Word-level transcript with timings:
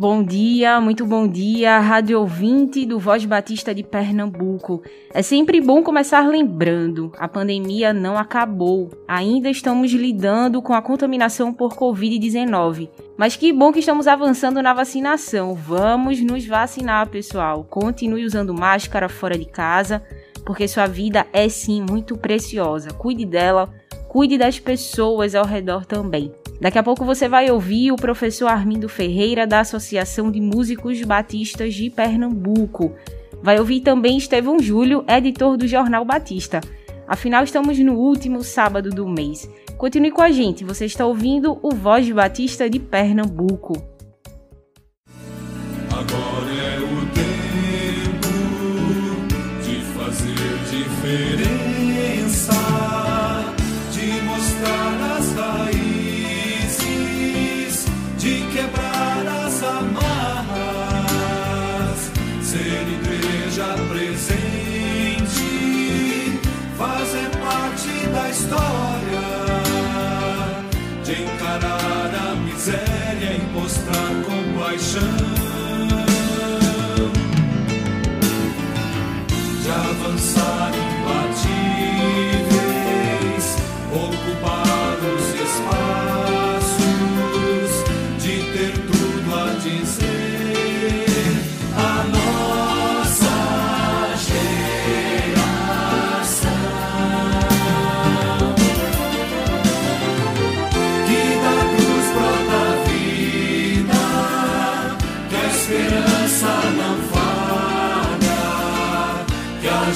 Bom 0.00 0.22
dia, 0.22 0.80
muito 0.80 1.04
bom 1.04 1.28
dia, 1.28 1.78
rádio 1.78 2.20
ouvinte 2.20 2.86
do 2.86 2.98
Voz 2.98 3.22
Batista 3.26 3.74
de 3.74 3.82
Pernambuco. 3.82 4.82
É 5.12 5.20
sempre 5.20 5.60
bom 5.60 5.82
começar 5.82 6.26
lembrando: 6.26 7.12
a 7.18 7.28
pandemia 7.28 7.92
não 7.92 8.16
acabou. 8.16 8.88
Ainda 9.06 9.50
estamos 9.50 9.92
lidando 9.92 10.62
com 10.62 10.72
a 10.72 10.80
contaminação 10.80 11.52
por 11.52 11.74
Covid-19. 11.74 12.88
Mas 13.14 13.36
que 13.36 13.52
bom 13.52 13.70
que 13.70 13.80
estamos 13.80 14.06
avançando 14.06 14.62
na 14.62 14.72
vacinação. 14.72 15.54
Vamos 15.54 16.18
nos 16.22 16.46
vacinar, 16.46 17.06
pessoal. 17.10 17.62
Continue 17.68 18.24
usando 18.24 18.54
máscara 18.54 19.06
fora 19.06 19.36
de 19.36 19.44
casa, 19.44 20.02
porque 20.46 20.66
sua 20.66 20.86
vida 20.86 21.26
é 21.30 21.46
sim 21.50 21.84
muito 21.86 22.16
preciosa. 22.16 22.90
Cuide 22.90 23.26
dela, 23.26 23.68
cuide 24.08 24.38
das 24.38 24.58
pessoas 24.58 25.34
ao 25.34 25.44
redor 25.44 25.84
também. 25.84 26.32
Daqui 26.60 26.78
a 26.78 26.82
pouco 26.82 27.06
você 27.06 27.26
vai 27.26 27.50
ouvir 27.50 27.90
o 27.90 27.96
professor 27.96 28.46
Armindo 28.46 28.86
Ferreira, 28.86 29.46
da 29.46 29.60
Associação 29.60 30.30
de 30.30 30.40
Músicos 30.40 31.00
Batistas 31.02 31.72
de 31.72 31.88
Pernambuco. 31.88 32.94
Vai 33.42 33.58
ouvir 33.58 33.80
também 33.80 34.18
Estevão 34.18 34.58
Júlio, 34.58 35.02
editor 35.08 35.56
do 35.56 35.66
Jornal 35.66 36.04
Batista. 36.04 36.60
Afinal, 37.08 37.44
estamos 37.44 37.78
no 37.78 37.94
último 37.94 38.42
sábado 38.42 38.90
do 38.90 39.08
mês. 39.08 39.48
Continue 39.78 40.10
com 40.10 40.20
a 40.20 40.30
gente, 40.30 40.62
você 40.62 40.84
está 40.84 41.06
ouvindo 41.06 41.58
o 41.62 41.74
Voz 41.74 42.08
Batista 42.10 42.68
de 42.68 42.78
Pernambuco. 42.78 43.89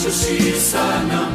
Justiça 0.04 0.78
não 1.08 1.33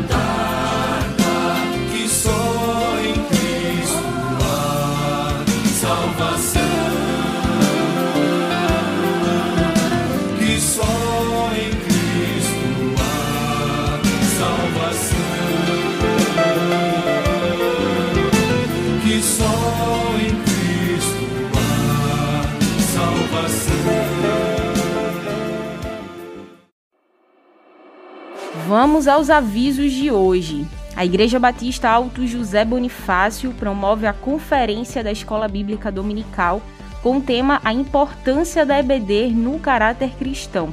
Vamos 28.82 29.10
aos 29.10 29.30
avisos 29.30 29.92
de 29.92 30.10
hoje. 30.10 30.66
A 30.96 31.04
Igreja 31.04 31.38
Batista 31.38 31.90
Alto 31.90 32.26
José 32.26 32.64
Bonifácio 32.64 33.52
promove 33.52 34.08
a 34.08 34.14
Conferência 34.14 35.04
da 35.04 35.12
Escola 35.12 35.50
Bíblica 35.50 35.92
Dominical 35.92 36.62
com 37.04 37.18
o 37.18 37.22
tema 37.22 37.60
A 37.66 37.74
Importância 37.74 38.66
da 38.66 38.80
EBD 38.80 39.32
no 39.32 39.60
Caráter 39.60 40.12
Cristão. 40.12 40.70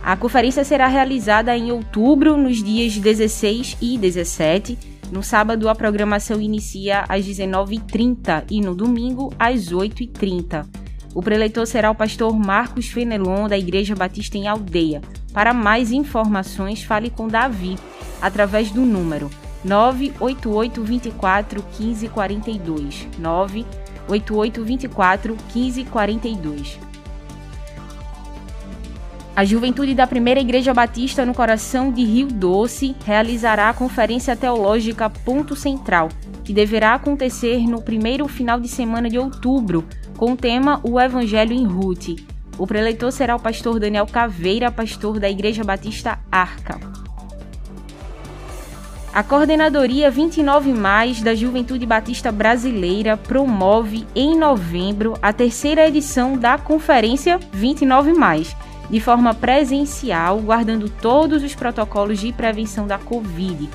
A 0.00 0.16
conferência 0.16 0.62
será 0.62 0.86
realizada 0.86 1.56
em 1.56 1.72
outubro, 1.72 2.36
nos 2.36 2.62
dias 2.62 2.96
16 2.96 3.78
e 3.82 3.98
17. 3.98 4.78
No 5.10 5.20
sábado, 5.20 5.68
a 5.68 5.74
programação 5.74 6.40
inicia 6.40 7.04
às 7.08 7.26
19h30 7.26 8.44
e 8.48 8.60
no 8.60 8.76
domingo, 8.76 9.34
às 9.36 9.72
8h30. 9.72 10.68
O 11.12 11.20
preleitor 11.20 11.66
será 11.66 11.90
o 11.90 11.96
pastor 11.96 12.32
Marcos 12.32 12.86
Fenelon, 12.86 13.48
da 13.48 13.58
Igreja 13.58 13.96
Batista 13.96 14.38
em 14.38 14.46
Aldeia. 14.46 15.02
Para 15.32 15.54
mais 15.54 15.92
informações, 15.92 16.82
fale 16.82 17.10
com 17.10 17.28
Davi, 17.28 17.78
através 18.20 18.70
do 18.70 18.80
número 18.80 19.30
988 19.64 20.82
24 20.82 21.64
1542. 21.78 23.08
988 23.18 24.64
24 24.64 25.36
1542. 25.54 26.90
A 29.36 29.44
Juventude 29.44 29.94
da 29.94 30.06
Primeira 30.06 30.40
Igreja 30.40 30.74
Batista 30.74 31.24
no 31.24 31.32
coração 31.32 31.92
de 31.92 32.04
Rio 32.04 32.26
Doce 32.26 32.96
realizará 33.06 33.70
a 33.70 33.74
Conferência 33.74 34.36
Teológica 34.36 35.08
Ponto 35.08 35.54
Central, 35.54 36.08
que 36.44 36.52
deverá 36.52 36.94
acontecer 36.94 37.60
no 37.66 37.80
primeiro 37.80 38.26
final 38.26 38.60
de 38.60 38.68
semana 38.68 39.08
de 39.08 39.18
outubro, 39.18 39.86
com 40.16 40.32
o 40.32 40.36
tema 40.36 40.80
O 40.82 41.00
Evangelho 41.00 41.52
em 41.52 41.64
Ruth. 41.64 42.29
O 42.60 42.66
preleitor 42.66 43.10
será 43.10 43.34
o 43.34 43.40
pastor 43.40 43.80
Daniel 43.80 44.06
Caveira, 44.06 44.70
pastor 44.70 45.18
da 45.18 45.30
Igreja 45.30 45.64
Batista 45.64 46.18
Arca. 46.30 46.78
A 49.14 49.22
Coordenadoria 49.22 50.10
29 50.10 50.74
Mais 50.74 51.22
da 51.22 51.34
Juventude 51.34 51.86
Batista 51.86 52.30
Brasileira 52.30 53.16
promove 53.16 54.06
em 54.14 54.36
novembro 54.36 55.14
a 55.22 55.32
terceira 55.32 55.88
edição 55.88 56.36
da 56.36 56.58
Conferência 56.58 57.40
29 57.50 58.12
Mais, 58.12 58.54
de 58.90 59.00
forma 59.00 59.32
presencial, 59.32 60.38
guardando 60.40 60.90
todos 60.90 61.42
os 61.42 61.54
protocolos 61.54 62.18
de 62.18 62.30
prevenção 62.30 62.86
da 62.86 62.98
Covid, 62.98 63.70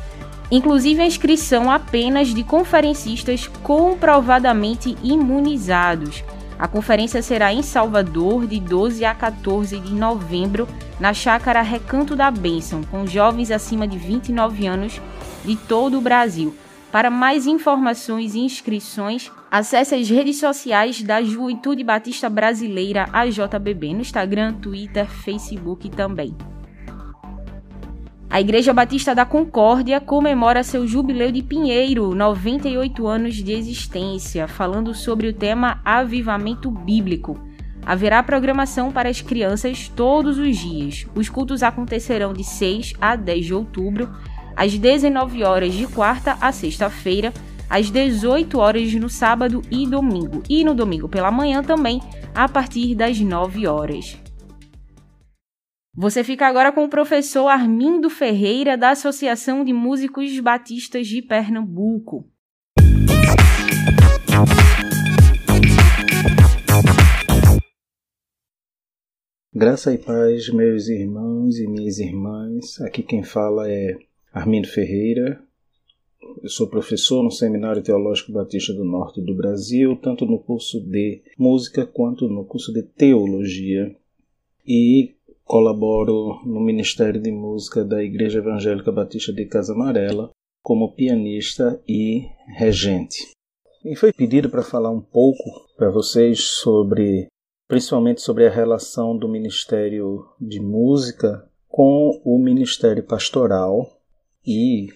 inclusive 0.51 1.01
a 1.01 1.07
inscrição 1.07 1.71
apenas 1.71 2.27
de 2.27 2.43
conferencistas 2.43 3.47
comprovadamente 3.63 4.95
imunizados. 5.01 6.23
A 6.57 6.67
conferência 6.67 7.21
será 7.21 7.53
em 7.53 7.61
Salvador 7.61 8.47
de 8.47 8.59
12 8.59 9.03
a 9.03 9.13
14 9.13 9.79
de 9.79 9.93
novembro, 9.93 10.67
na 10.99 11.13
Chácara 11.13 11.61
Recanto 11.61 12.15
da 12.15 12.31
Bênção, 12.31 12.81
com 12.83 13.05
jovens 13.05 13.51
acima 13.51 13.87
de 13.87 13.97
29 13.97 14.65
anos 14.65 15.01
de 15.43 15.55
todo 15.55 15.97
o 15.97 16.01
Brasil. 16.01 16.55
Para 16.91 17.09
mais 17.09 17.45
informações 17.45 18.35
e 18.35 18.39
inscrições, 18.39 19.29
acesse 19.51 19.93
as 19.93 20.09
redes 20.09 20.39
sociais 20.39 21.01
da 21.01 21.21
Juventude 21.21 21.83
Batista 21.83 22.29
Brasileira, 22.29 23.09
a 23.11 23.25
JBB, 23.25 23.93
no 23.93 23.99
Instagram, 23.99 24.53
Twitter, 24.53 25.05
Facebook 25.05 25.89
também. 25.89 26.33
A 28.29 28.41
Igreja 28.41 28.73
Batista 28.73 29.15
da 29.15 29.23
Concórdia 29.23 30.01
comemora 30.01 30.63
seu 30.63 30.85
jubileu 30.85 31.31
de 31.31 31.41
Pinheiro, 31.41 32.13
98 32.13 33.07
anos 33.07 33.35
de 33.35 33.53
existência, 33.53 34.47
falando 34.47 34.93
sobre 34.93 35.27
o 35.27 35.33
tema 35.33 35.79
Avivamento 35.85 36.69
Bíblico. 36.69 37.39
Haverá 37.85 38.21
programação 38.23 38.91
para 38.91 39.09
as 39.09 39.21
crianças 39.21 39.87
todos 39.87 40.37
os 40.37 40.57
dias. 40.57 41.05
Os 41.15 41.29
cultos 41.29 41.61
acontecerão 41.61 42.33
de 42.33 42.43
6 42.43 42.95
a 42.99 43.15
10 43.15 43.45
de 43.45 43.53
outubro, 43.53 44.09
às 44.55 44.77
19 44.77 45.43
horas 45.43 45.73
de 45.73 45.85
quarta 45.87 46.35
a 46.41 46.51
sexta-feira, 46.51 47.31
às 47.69 47.89
18 47.89 48.57
horas 48.57 48.93
no 48.95 49.07
sábado 49.07 49.61
e 49.71 49.87
domingo, 49.87 50.41
e 50.49 50.63
no 50.65 50.73
domingo 50.73 51.07
pela 51.07 51.31
manhã 51.31 51.63
também, 51.63 52.01
a 52.33 52.49
partir 52.49 52.95
das 52.95 53.19
9 53.19 53.67
horas. 53.67 54.17
Você 55.97 56.25
fica 56.25 56.45
agora 56.45 56.73
com 56.73 56.83
o 56.83 56.89
professor 56.89 57.47
Armindo 57.47 58.09
Ferreira, 58.09 58.77
da 58.77 58.89
Associação 58.89 59.63
de 59.63 59.71
Músicos 59.71 60.37
Batistas 60.41 61.07
de 61.07 61.21
Pernambuco. 61.21 62.29
Graça 69.53 69.93
e 69.93 69.97
paz, 69.97 70.49
meus 70.49 70.89
irmãos 70.89 71.57
e 71.59 71.65
minhas 71.65 71.97
irmãs. 71.97 72.81
Aqui 72.81 73.01
quem 73.01 73.23
fala 73.23 73.71
é 73.71 73.97
Armindo 74.33 74.67
Ferreira. 74.67 75.41
Eu 76.43 76.49
sou 76.49 76.67
professor 76.67 77.23
no 77.23 77.31
Seminário 77.31 77.81
Teológico 77.81 78.33
Batista 78.33 78.73
do 78.73 78.83
Norte 78.83 79.21
do 79.21 79.33
Brasil, 79.33 79.95
tanto 79.95 80.25
no 80.25 80.39
curso 80.39 80.81
de 80.81 81.21
música 81.37 81.85
quanto 81.85 82.27
no 82.27 82.43
curso 82.43 82.73
de 82.73 82.83
teologia. 82.83 83.95
E 84.67 85.14
colaboro 85.45 86.41
no 86.43 86.59
Ministério 86.59 87.21
de 87.21 87.31
Música 87.31 87.85
da 87.85 88.03
Igreja 88.03 88.39
Evangélica 88.39 88.91
Batista 88.91 89.31
de 89.31 89.45
Casa 89.45 89.73
Amarela 89.73 90.31
como 90.61 90.93
pianista 90.93 91.79
e 91.87 92.27
regente. 92.57 93.31
E 93.85 93.95
foi 93.95 94.11
pedido 94.11 94.49
para 94.49 94.63
falar 94.63 94.89
um 94.89 94.99
pouco 94.99 95.43
para 95.77 95.91
vocês 95.91 96.43
sobre 96.43 97.27
principalmente 97.67 98.21
sobre 98.21 98.47
a 98.47 98.51
relação 98.51 99.15
do 99.15 99.29
Ministério 99.29 100.25
de 100.41 100.59
Música 100.59 101.47
com 101.67 102.19
o 102.25 102.39
Ministério 102.39 103.03
Pastoral 103.03 103.99
e 104.45 104.87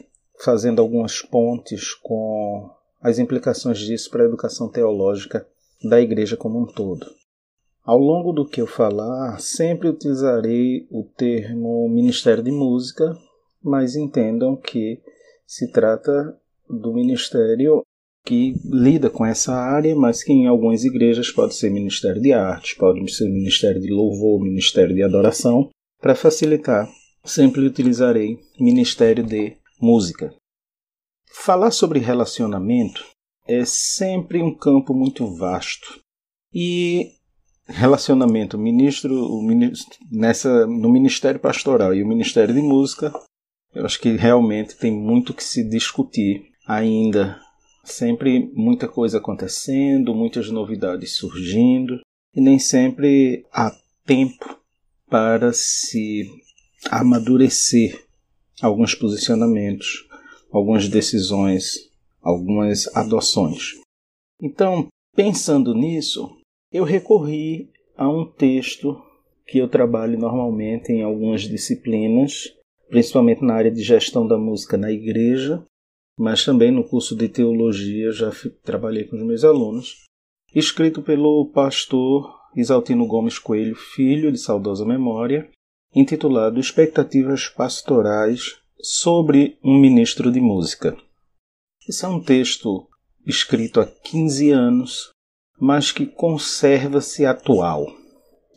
fazendo 0.43 0.81
algumas 0.81 1.21
pontes 1.21 1.93
com 1.93 2.69
as 2.99 3.19
implicações 3.19 3.77
disso 3.77 4.09
para 4.09 4.23
a 4.23 4.27
educação 4.27 4.67
teológica 4.69 5.47
da 5.83 6.01
Igreja 6.01 6.35
como 6.35 6.59
um 6.59 6.65
todo. 6.65 7.05
Ao 7.89 7.97
longo 7.97 8.31
do 8.31 8.47
que 8.47 8.61
eu 8.61 8.67
falar, 8.67 9.39
sempre 9.39 9.89
utilizarei 9.89 10.85
o 10.91 11.03
termo 11.17 11.89
Ministério 11.89 12.43
de 12.43 12.51
Música, 12.51 13.17
mas 13.63 13.95
entendam 13.95 14.55
que 14.55 15.01
se 15.43 15.71
trata 15.71 16.39
do 16.69 16.93
ministério 16.93 17.81
que 18.23 18.53
lida 18.63 19.09
com 19.09 19.25
essa 19.25 19.55
área, 19.55 19.95
mas 19.95 20.21
que 20.21 20.31
em 20.31 20.45
algumas 20.45 20.83
igrejas 20.83 21.31
pode 21.31 21.55
ser 21.55 21.71
Ministério 21.71 22.21
de 22.21 22.31
Artes, 22.31 22.75
pode 22.75 23.11
ser 23.11 23.27
Ministério 23.27 23.81
de 23.81 23.91
Louvor, 23.91 24.39
Ministério 24.39 24.93
de 24.93 25.01
Adoração. 25.01 25.71
Para 25.99 26.13
facilitar, 26.13 26.87
sempre 27.25 27.65
utilizarei 27.65 28.37
Ministério 28.59 29.23
de 29.23 29.57
Música. 29.81 30.31
Falar 31.33 31.71
sobre 31.71 31.97
relacionamento 31.97 33.03
é 33.47 33.65
sempre 33.65 34.43
um 34.43 34.53
campo 34.53 34.93
muito 34.93 35.25
vasto. 35.35 35.99
E 36.53 37.18
relacionamento 37.69 38.57
ministro, 38.57 39.13
o 39.13 39.41
ministro 39.41 39.97
nessa 40.11 40.65
no 40.65 40.89
Ministério 40.89 41.39
Pastoral 41.39 41.93
e 41.93 42.03
o 42.03 42.07
Ministério 42.07 42.53
de 42.53 42.61
Música, 42.61 43.13
eu 43.73 43.85
acho 43.85 43.99
que 43.99 44.15
realmente 44.15 44.75
tem 44.75 44.91
muito 44.91 45.33
que 45.33 45.43
se 45.43 45.63
discutir 45.63 46.43
ainda 46.67 47.39
Sempre 47.89 48.51
muita 48.53 48.87
coisa 48.87 49.17
acontecendo, 49.17 50.13
muitas 50.13 50.49
novidades 50.51 51.15
surgindo, 51.15 51.99
e 52.35 52.39
nem 52.39 52.59
sempre 52.59 53.45
há 53.51 53.75
tempo 54.05 54.59
para 55.09 55.51
se 55.51 56.29
amadurecer 56.91 58.05
alguns 58.61 58.93
posicionamentos, 58.93 60.07
algumas 60.51 60.87
decisões, 60.87 61.89
algumas 62.21 62.85
adoções. 62.95 63.73
Então, 64.39 64.87
pensando 65.15 65.73
nisso, 65.73 66.29
eu 66.71 66.83
recorri 66.83 67.71
a 67.97 68.07
um 68.07 68.25
texto 68.25 69.01
que 69.45 69.57
eu 69.57 69.67
trabalho 69.67 70.17
normalmente 70.17 70.91
em 70.91 71.01
algumas 71.01 71.41
disciplinas, 71.41 72.53
principalmente 72.87 73.43
na 73.43 73.55
área 73.55 73.71
de 73.71 73.81
gestão 73.81 74.27
da 74.27 74.37
música 74.37 74.77
na 74.77 74.91
igreja, 74.91 75.63
mas 76.17 76.45
também 76.45 76.71
no 76.71 76.83
curso 76.83 77.15
de 77.15 77.27
teologia 77.27 78.11
já 78.11 78.31
trabalhei 78.63 79.05
com 79.05 79.15
os 79.15 79.23
meus 79.23 79.43
alunos, 79.43 80.03
escrito 80.53 81.01
pelo 81.01 81.47
pastor 81.47 82.39
Isaltino 82.55 83.07
Gomes 83.07 83.39
Coelho, 83.39 83.75
filho 83.75 84.31
de 84.31 84.37
saudosa 84.37 84.85
memória, 84.85 85.49
intitulado 85.95 86.59
Expectativas 86.59 87.47
Pastorais 87.47 88.59
sobre 88.81 89.57
um 89.63 89.77
Ministro 89.79 90.31
de 90.31 90.39
Música. 90.39 90.95
Esse 91.87 92.05
é 92.05 92.07
um 92.07 92.21
texto 92.21 92.87
escrito 93.25 93.79
há 93.79 93.85
15 93.85 94.51
anos, 94.51 95.09
mas 95.59 95.91
que 95.91 96.05
conserva-se 96.05 97.25
atual. 97.25 97.87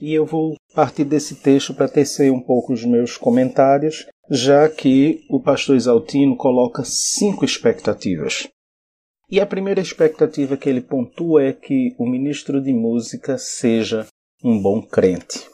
E 0.00 0.12
eu 0.12 0.26
vou 0.26 0.56
partir 0.75 1.04
desse 1.04 1.37
texto 1.37 1.75
para 1.75 1.88
tecer 1.88 2.32
um 2.32 2.40
pouco 2.40 2.72
os 2.72 2.84
meus 2.84 3.16
comentários 3.16 4.06
já 4.31 4.69
que 4.69 5.25
o 5.28 5.40
pastor 5.40 5.76
Exaltino 5.76 6.37
coloca 6.37 6.84
cinco 6.84 7.44
expectativas. 7.44 8.49
E 9.31 9.40
a 9.40 9.46
primeira 9.46 9.81
expectativa 9.81 10.56
que 10.56 10.69
ele 10.69 10.81
pontua 10.81 11.44
é 11.44 11.52
que 11.52 11.94
o 11.99 12.06
ministro 12.06 12.60
de 12.60 12.72
música 12.72 13.37
seja 13.37 14.06
um 14.43 14.60
bom 14.60 14.81
crente. 14.81 15.46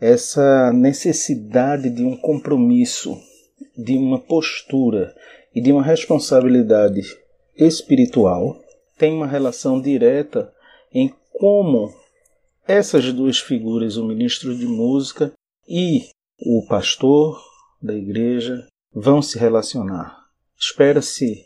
Essa 0.00 0.72
necessidade 0.72 1.90
de 1.90 2.04
um 2.04 2.16
compromisso, 2.16 3.16
de 3.76 3.96
uma 3.96 4.18
postura 4.18 5.14
e 5.54 5.60
de 5.60 5.72
uma 5.72 5.82
responsabilidade 5.82 7.02
espiritual 7.56 8.60
tem 8.96 9.12
uma 9.12 9.26
relação 9.26 9.80
direta 9.80 10.52
em 10.92 11.12
como 11.32 11.92
essas 12.66 13.12
duas 13.12 13.38
figuras, 13.38 13.96
o 13.96 14.04
ministro 14.04 14.56
de 14.56 14.66
música 14.66 15.32
e 15.68 16.08
o 16.40 16.66
pastor 16.66 17.40
da 17.80 17.94
igreja 17.94 18.66
vão 18.92 19.22
se 19.22 19.38
relacionar. 19.38 20.26
Espera-se 20.58 21.44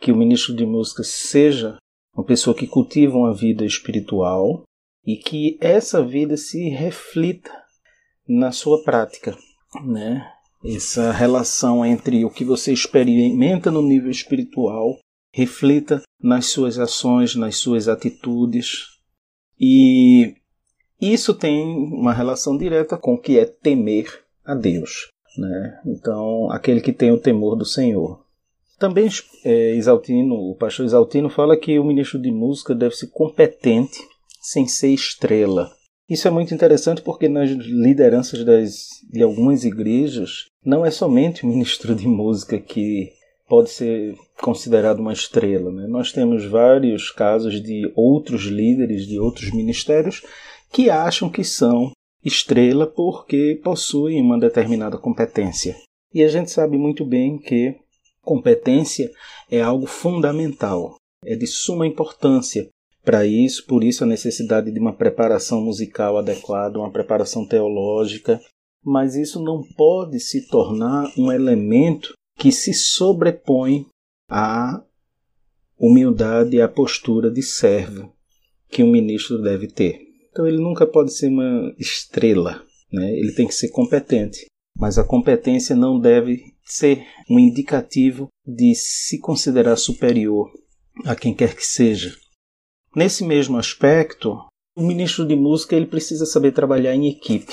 que 0.00 0.10
o 0.10 0.16
ministro 0.16 0.54
de 0.54 0.66
música 0.66 1.04
seja 1.04 1.76
uma 2.14 2.24
pessoa 2.24 2.56
que 2.56 2.66
cultiva 2.66 3.16
uma 3.16 3.34
vida 3.34 3.64
espiritual 3.64 4.64
e 5.04 5.16
que 5.16 5.56
essa 5.60 6.02
vida 6.02 6.36
se 6.36 6.68
reflita 6.68 7.52
na 8.26 8.50
sua 8.50 8.82
prática, 8.82 9.36
né? 9.84 10.32
Essa 10.64 11.12
relação 11.12 11.84
entre 11.84 12.24
o 12.24 12.30
que 12.30 12.44
você 12.44 12.72
experimenta 12.72 13.70
no 13.70 13.82
nível 13.82 14.10
espiritual 14.10 14.98
reflita 15.36 16.00
nas 16.18 16.46
suas 16.46 16.78
ações, 16.78 17.34
nas 17.34 17.56
suas 17.56 17.88
atitudes. 17.88 18.86
E 19.60 20.34
isso 20.98 21.34
tem 21.34 21.62
uma 21.62 22.14
relação 22.14 22.56
direta 22.56 22.96
com 22.96 23.14
o 23.14 23.20
que 23.20 23.38
é 23.38 23.44
temer 23.44 24.24
a 24.42 24.54
Deus. 24.54 25.10
Né? 25.36 25.80
Então, 25.84 26.50
aquele 26.50 26.80
que 26.80 26.90
tem 26.90 27.12
o 27.12 27.20
temor 27.20 27.54
do 27.54 27.66
Senhor. 27.66 28.24
Também 28.78 29.10
é, 29.44 29.74
Isaltino, 29.74 30.34
o 30.36 30.54
pastor 30.54 30.86
Isaltino 30.86 31.28
fala 31.28 31.54
que 31.54 31.78
o 31.78 31.84
ministro 31.84 32.18
de 32.18 32.30
música 32.30 32.74
deve 32.74 32.94
ser 32.94 33.08
competente 33.08 33.98
sem 34.40 34.66
ser 34.66 34.88
estrela. 34.88 35.70
Isso 36.08 36.26
é 36.26 36.30
muito 36.30 36.54
interessante 36.54 37.02
porque 37.02 37.28
nas 37.28 37.50
lideranças 37.50 38.42
das, 38.42 38.86
de 39.10 39.22
algumas 39.22 39.64
igrejas 39.64 40.46
não 40.64 40.86
é 40.86 40.90
somente 40.90 41.44
o 41.44 41.48
ministro 41.48 41.94
de 41.94 42.08
música 42.08 42.58
que 42.58 43.10
pode 43.48 43.70
ser 43.70 44.16
considerado 44.40 45.00
uma 45.00 45.12
estrela. 45.12 45.70
Né? 45.70 45.86
Nós 45.86 46.12
temos 46.12 46.44
vários 46.44 47.10
casos 47.10 47.62
de 47.62 47.90
outros 47.94 48.42
líderes 48.44 49.06
de 49.06 49.18
outros 49.18 49.52
ministérios 49.52 50.22
que 50.70 50.90
acham 50.90 51.30
que 51.30 51.44
são 51.44 51.92
estrela 52.24 52.86
porque 52.86 53.60
possuem 53.62 54.20
uma 54.20 54.38
determinada 54.38 54.98
competência. 54.98 55.76
E 56.12 56.22
a 56.22 56.28
gente 56.28 56.50
sabe 56.50 56.76
muito 56.76 57.04
bem 57.04 57.38
que 57.38 57.76
competência 58.22 59.10
é 59.50 59.60
algo 59.60 59.86
fundamental, 59.86 60.96
é 61.24 61.36
de 61.36 61.46
suma 61.46 61.86
importância 61.86 62.68
para 63.04 63.24
isso, 63.24 63.64
por 63.66 63.84
isso 63.84 64.02
a 64.02 64.06
necessidade 64.06 64.72
de 64.72 64.80
uma 64.80 64.92
preparação 64.92 65.60
musical 65.60 66.18
adequada, 66.18 66.80
uma 66.80 66.90
preparação 66.90 67.46
teológica, 67.46 68.40
mas 68.84 69.14
isso 69.14 69.40
não 69.40 69.62
pode 69.76 70.18
se 70.18 70.48
tornar 70.48 71.12
um 71.16 71.30
elemento 71.30 72.12
que 72.36 72.52
se 72.52 72.72
sobrepõe 72.72 73.86
à 74.28 74.82
humildade 75.78 76.56
e 76.56 76.60
à 76.60 76.68
postura 76.68 77.30
de 77.30 77.42
servo 77.42 78.14
que 78.68 78.82
um 78.82 78.90
ministro 78.90 79.42
deve 79.42 79.68
ter. 79.68 80.00
Então 80.30 80.46
ele 80.46 80.58
nunca 80.58 80.86
pode 80.86 81.14
ser 81.14 81.28
uma 81.28 81.74
estrela, 81.78 82.62
né? 82.92 83.10
ele 83.16 83.32
tem 83.32 83.46
que 83.46 83.54
ser 83.54 83.68
competente. 83.68 84.46
Mas 84.78 84.98
a 84.98 85.04
competência 85.04 85.74
não 85.74 85.98
deve 85.98 86.54
ser 86.62 87.06
um 87.30 87.38
indicativo 87.38 88.28
de 88.46 88.74
se 88.74 89.18
considerar 89.18 89.76
superior 89.76 90.50
a 91.04 91.14
quem 91.14 91.34
quer 91.34 91.54
que 91.54 91.64
seja. 91.64 92.14
Nesse 92.94 93.24
mesmo 93.24 93.56
aspecto, 93.56 94.36
o 94.76 94.82
ministro 94.82 95.26
de 95.26 95.34
música 95.34 95.74
ele 95.74 95.86
precisa 95.86 96.26
saber 96.26 96.52
trabalhar 96.52 96.94
em 96.94 97.08
equipe. 97.08 97.52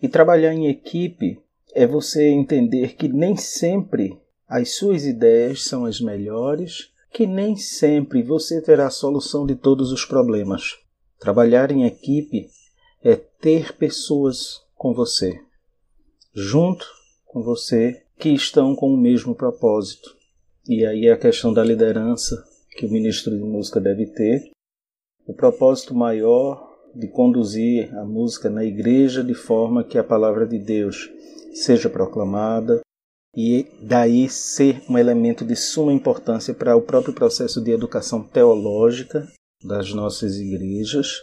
E 0.00 0.08
trabalhar 0.08 0.54
em 0.54 0.68
equipe 0.68 1.40
é 1.78 1.86
você 1.86 2.26
entender 2.26 2.96
que 2.96 3.06
nem 3.06 3.36
sempre 3.36 4.20
as 4.48 4.74
suas 4.74 5.04
ideias 5.04 5.62
são 5.62 5.84
as 5.84 6.00
melhores, 6.00 6.90
que 7.12 7.24
nem 7.24 7.54
sempre 7.54 8.20
você 8.20 8.60
terá 8.60 8.88
a 8.88 8.90
solução 8.90 9.46
de 9.46 9.54
todos 9.54 9.92
os 9.92 10.04
problemas. 10.04 10.76
Trabalhar 11.20 11.70
em 11.70 11.84
equipe 11.84 12.48
é 13.00 13.14
ter 13.14 13.76
pessoas 13.76 14.60
com 14.74 14.92
você, 14.92 15.40
junto 16.34 16.84
com 17.24 17.44
você, 17.44 18.02
que 18.18 18.30
estão 18.30 18.74
com 18.74 18.92
o 18.92 18.96
mesmo 18.96 19.32
propósito. 19.32 20.16
E 20.68 20.84
aí 20.84 21.08
a 21.08 21.16
questão 21.16 21.52
da 21.54 21.62
liderança 21.62 22.44
que 22.76 22.86
o 22.86 22.90
ministro 22.90 23.36
de 23.36 23.44
música 23.44 23.80
deve 23.80 24.06
ter. 24.06 24.50
O 25.28 25.32
propósito 25.32 25.94
maior 25.94 26.76
de 26.92 27.06
conduzir 27.06 27.96
a 27.96 28.04
música 28.04 28.50
na 28.50 28.64
igreja 28.64 29.22
de 29.22 29.34
forma 29.34 29.84
que 29.84 29.96
a 29.96 30.02
palavra 30.02 30.44
de 30.44 30.58
Deus 30.58 31.08
seja 31.52 31.88
proclamada 31.88 32.80
e 33.36 33.66
daí 33.80 34.28
ser 34.28 34.82
um 34.88 34.98
elemento 34.98 35.44
de 35.44 35.54
suma 35.54 35.92
importância 35.92 36.54
para 36.54 36.76
o 36.76 36.82
próprio 36.82 37.14
processo 37.14 37.60
de 37.60 37.70
educação 37.70 38.22
teológica 38.22 39.28
das 39.62 39.92
nossas 39.92 40.36
igrejas. 40.36 41.22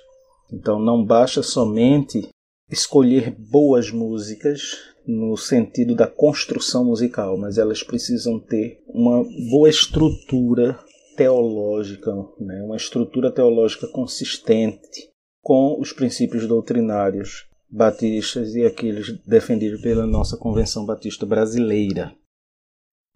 Então 0.52 0.80
não 0.80 1.04
basta 1.04 1.42
somente 1.42 2.30
escolher 2.70 3.36
boas 3.38 3.92
músicas 3.92 4.78
no 5.06 5.38
sentido 5.38 5.96
da 5.96 6.08
construção 6.08 6.86
musical, 6.86 7.38
mas 7.38 7.58
elas 7.58 7.84
precisam 7.84 8.40
ter 8.40 8.82
uma 8.88 9.24
boa 9.50 9.70
estrutura 9.70 10.80
teológica, 11.16 12.12
né? 12.40 12.62
uma 12.64 12.76
estrutura 12.76 13.32
teológica 13.32 13.88
consistente 13.88 15.10
com 15.42 15.80
os 15.80 15.94
princípios 15.94 16.48
doutrinários 16.48 17.48
batistas 17.70 18.56
e 18.56 18.66
aqueles 18.66 19.18
defendidos 19.26 19.82
pela 19.82 20.06
nossa 20.06 20.38
Convenção 20.38 20.86
Batista 20.86 21.26
Brasileira. 21.26 22.16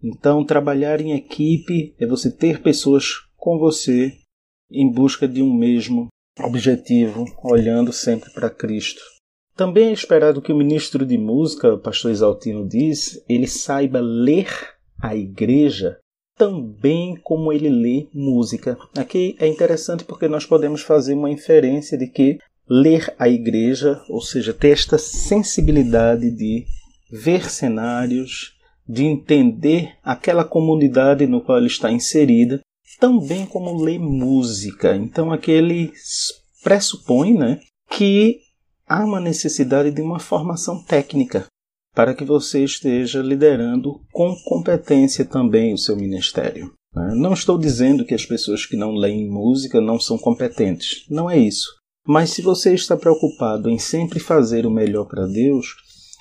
Então, 0.02 0.44
trabalhar 0.44 1.00
em 1.00 1.12
equipe 1.12 1.94
é 1.98 2.06
você 2.06 2.30
ter 2.30 2.62
pessoas 2.62 3.04
com 3.36 3.58
você 3.58 4.16
em 4.70 4.90
busca 4.90 5.28
de 5.28 5.42
um 5.42 5.52
mesmo 5.52 6.08
objetivo, 6.42 7.24
olhando 7.42 7.92
sempre 7.92 8.30
para 8.30 8.48
Cristo. 8.48 9.02
Também 9.54 9.88
é 9.88 9.92
esperado 9.92 10.40
que 10.40 10.52
o 10.52 10.56
ministro 10.56 11.04
de 11.04 11.18
música, 11.18 11.76
pastor 11.76 12.10
Exaltino 12.10 12.66
diz, 12.66 13.22
ele 13.28 13.46
saiba 13.46 14.00
ler 14.00 14.48
a 14.98 15.14
igreja 15.14 15.98
também 16.40 17.16
como 17.22 17.52
ele 17.52 17.68
lê 17.68 18.08
música. 18.14 18.78
Aqui 18.96 19.36
é 19.38 19.46
interessante 19.46 20.04
porque 20.04 20.26
nós 20.26 20.46
podemos 20.46 20.80
fazer 20.80 21.12
uma 21.12 21.30
inferência 21.30 21.98
de 21.98 22.06
que 22.06 22.38
ler 22.70 23.12
a 23.18 23.28
igreja, 23.28 24.00
ou 24.08 24.20
seja, 24.20 24.54
ter 24.54 24.70
esta 24.70 24.96
sensibilidade 24.96 26.30
de 26.30 26.64
ver 27.10 27.50
cenários, 27.50 28.52
de 28.88 29.04
entender 29.04 29.96
aquela 30.04 30.44
comunidade 30.44 31.26
no 31.26 31.40
qual 31.40 31.58
ele 31.58 31.66
está 31.66 31.90
inserida, 31.90 32.60
também 33.00 33.44
como 33.44 33.82
ler 33.82 33.98
música. 33.98 34.94
Então 34.94 35.32
aqui 35.32 35.50
ele 35.50 35.92
pressupõe 36.62 37.34
né, 37.34 37.60
que 37.90 38.38
há 38.86 39.04
uma 39.04 39.20
necessidade 39.20 39.90
de 39.90 40.00
uma 40.00 40.20
formação 40.20 40.80
técnica 40.84 41.46
para 41.92 42.14
que 42.14 42.24
você 42.24 42.62
esteja 42.62 43.20
liderando 43.20 44.00
com 44.12 44.36
competência 44.44 45.24
também 45.24 45.74
o 45.74 45.78
seu 45.78 45.96
ministério. 45.96 46.72
Né? 46.94 47.14
Não 47.16 47.32
estou 47.32 47.58
dizendo 47.58 48.04
que 48.04 48.14
as 48.14 48.24
pessoas 48.24 48.64
que 48.64 48.76
não 48.76 48.92
leem 48.92 49.28
música 49.28 49.80
não 49.80 49.98
são 49.98 50.16
competentes, 50.16 51.04
não 51.08 51.28
é 51.28 51.36
isso. 51.36 51.79
Mas 52.06 52.30
se 52.30 52.42
você 52.42 52.74
está 52.74 52.96
preocupado 52.96 53.68
em 53.68 53.78
sempre 53.78 54.18
fazer 54.18 54.66
o 54.66 54.70
melhor 54.70 55.06
para 55.06 55.26
Deus, 55.26 55.74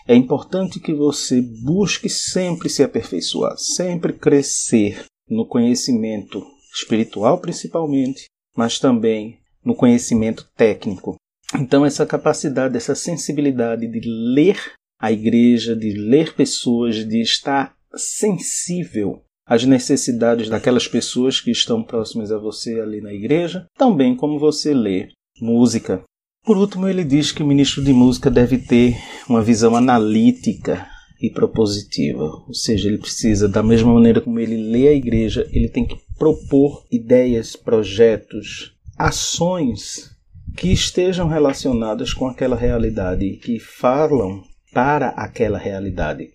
é 0.08 0.16
importante 0.16 0.80
que 0.80 0.94
você 0.94 1.42
busque 1.42 2.10
sempre 2.10 2.70
se 2.70 2.84
aperfeiçoar, 2.84 3.58
sempre 3.58 4.14
crescer 4.14 5.06
no 5.30 5.46
conhecimento 5.46 6.44
espiritual, 6.74 7.40
principalmente, 7.40 8.26
mas 8.56 8.80
também 8.80 9.40
no 9.64 9.76
conhecimento 9.76 10.50
técnico, 10.56 11.16
então, 11.56 11.86
essa 11.86 12.06
capacidade, 12.06 12.78
essa 12.78 12.94
sensibilidade 12.94 13.88
de 13.88 14.02
ler 14.08 14.74
a 15.00 15.12
igreja, 15.12 15.76
de 15.76 15.94
ler 15.94 16.36
pessoas, 16.36 16.96
de 17.08 17.22
estar 17.22 17.76
sensível 17.96 19.24
às 19.48 19.66
necessidades 19.66 20.48
daquelas 20.48 20.88
pessoas 20.88 21.42
que 21.42 21.50
estão 21.50 21.82
próximas 21.82 22.32
a 22.32 22.38
você 22.38 22.80
ali 22.80 23.02
na 23.02 23.12
igreja, 23.12 23.66
também 23.76 24.16
como 24.16 24.38
você 24.38 24.74
lê 24.74 25.10
música. 25.42 26.02
Por 26.44 26.58
último, 26.58 26.88
ele 26.88 27.04
diz 27.04 27.32
que 27.32 27.44
o 27.44 27.48
ministro 27.48 27.84
de 27.84 27.94
música 27.94 28.30
deve 28.30 28.58
ter 28.58 28.98
uma 29.28 29.42
visão 29.42 29.76
analítica 29.76 30.88
e 31.22 31.30
propositiva, 31.30 32.24
ou 32.48 32.54
seja, 32.54 32.88
ele 32.88 32.98
precisa, 32.98 33.48
da 33.48 33.62
mesma 33.62 33.94
maneira 33.94 34.22
como 34.22 34.40
ele 34.40 34.56
lê 34.56 34.88
a 34.88 34.94
igreja, 34.94 35.48
ele 35.52 35.68
tem 35.68 35.86
que 35.86 36.00
propor 36.18 36.86
ideias, 36.90 37.56
projetos, 37.56 38.74
ações 38.98 40.12
que 40.56 40.72
estejam 40.72 41.28
relacionadas 41.28 42.14
com 42.14 42.28
aquela 42.28 42.56
realidade, 42.56 43.38
que 43.38 43.60
falam 43.60 44.44
para 44.74 45.10
aquela 45.10 45.58
realidade. 45.58 46.32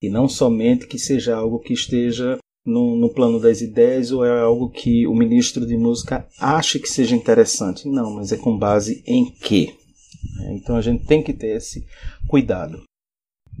E 0.00 0.08
não 0.08 0.28
somente 0.28 0.86
que 0.86 0.98
seja 0.98 1.36
algo 1.36 1.60
que 1.60 1.72
esteja 1.72 2.38
no, 2.64 2.96
no, 2.96 3.12
plano 3.12 3.40
das 3.40 3.60
ideias 3.60 4.12
ou 4.12 4.24
é 4.24 4.40
algo 4.40 4.70
que 4.70 5.06
o 5.06 5.14
ministro 5.14 5.66
de 5.66 5.76
música 5.76 6.26
acha 6.38 6.78
que 6.78 6.88
seja 6.88 7.16
interessante. 7.16 7.88
Não, 7.88 8.14
mas 8.14 8.32
é 8.32 8.36
com 8.36 8.56
base 8.56 9.02
em 9.06 9.30
quê? 9.30 9.74
É, 10.42 10.54
então 10.54 10.76
a 10.76 10.80
gente 10.80 11.04
tem 11.04 11.22
que 11.22 11.32
ter 11.32 11.56
esse 11.56 11.84
cuidado. 12.28 12.82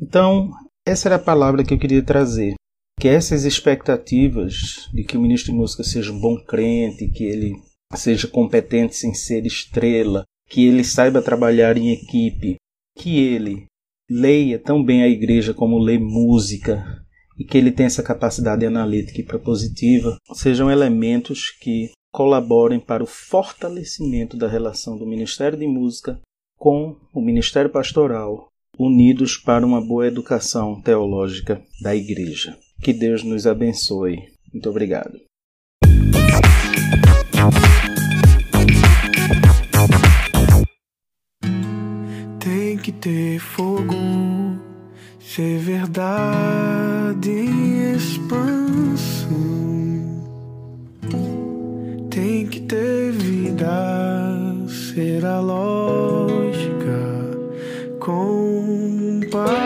Então, 0.00 0.50
essa 0.86 1.08
era 1.08 1.16
a 1.16 1.18
palavra 1.18 1.64
que 1.64 1.74
eu 1.74 1.78
queria 1.78 2.02
trazer. 2.02 2.54
Que 3.00 3.08
essas 3.08 3.44
expectativas 3.44 4.88
de 4.92 5.02
que 5.02 5.16
o 5.16 5.20
ministro 5.20 5.52
de 5.52 5.58
música 5.58 5.82
seja 5.82 6.12
um 6.12 6.20
bom 6.20 6.36
crente, 6.36 7.08
que 7.08 7.24
ele 7.24 7.54
seja 7.94 8.28
competente 8.28 8.94
sem 8.94 9.12
ser 9.12 9.44
estrela, 9.44 10.24
que 10.48 10.66
ele 10.66 10.84
saiba 10.84 11.20
trabalhar 11.20 11.76
em 11.76 11.90
equipe, 11.90 12.56
que 12.96 13.18
ele 13.18 13.66
leia 14.10 14.58
tão 14.58 14.84
bem 14.84 15.02
a 15.02 15.08
igreja 15.08 15.54
como 15.54 15.78
lê 15.78 15.98
música 15.98 17.01
e 17.42 17.44
que 17.44 17.58
ele 17.58 17.72
tenha 17.72 17.88
essa 17.88 18.04
capacidade 18.04 18.64
analítica 18.64 19.20
e 19.20 19.24
propositiva, 19.24 20.16
sejam 20.32 20.70
elementos 20.70 21.50
que 21.50 21.90
colaborem 22.12 22.78
para 22.78 23.02
o 23.02 23.06
fortalecimento 23.06 24.36
da 24.36 24.46
relação 24.46 24.96
do 24.96 25.04
Ministério 25.04 25.58
de 25.58 25.66
Música 25.66 26.20
com 26.56 26.96
o 27.12 27.20
Ministério 27.20 27.68
Pastoral, 27.68 28.46
unidos 28.78 29.36
para 29.36 29.66
uma 29.66 29.84
boa 29.84 30.06
educação 30.06 30.80
teológica 30.80 31.60
da 31.82 31.96
igreja. 31.96 32.56
Que 32.80 32.92
Deus 32.92 33.24
nos 33.24 33.44
abençoe. 33.44 34.18
Muito 34.52 34.70
obrigado. 34.70 35.18
Tem 42.38 42.76
que 42.78 42.92
ter 42.92 43.40
fogo, 43.40 43.94
ser 45.34 45.56
verdade 45.56 47.30
em 47.30 47.94
expansão. 47.94 49.30
Tem 52.10 52.46
que 52.46 52.60
ter 52.60 53.12
vida, 53.12 53.66
ser 54.68 55.24
a 55.24 55.40
lógica 55.40 57.00
com 57.98 59.20
paixão. 59.30 59.61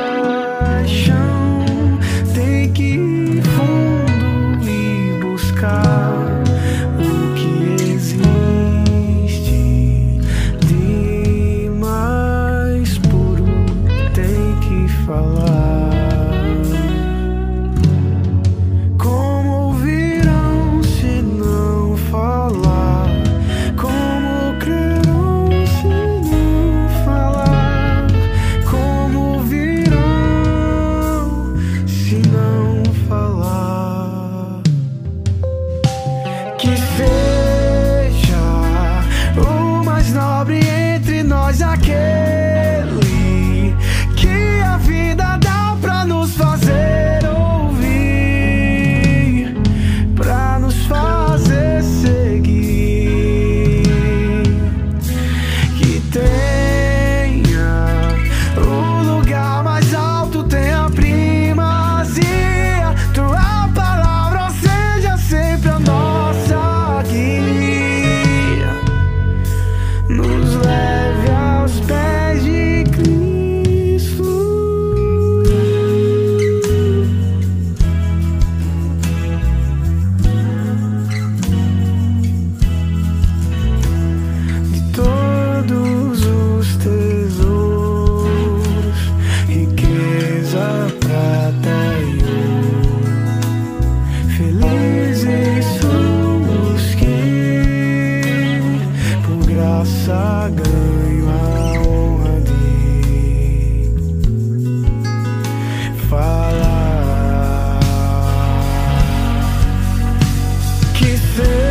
everything 111.38 111.65